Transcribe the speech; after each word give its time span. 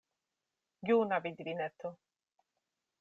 Juna 0.89 1.19
vidvineto! 1.25 1.89